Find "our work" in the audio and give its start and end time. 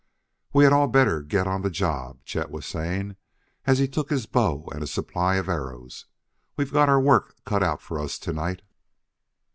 6.89-7.35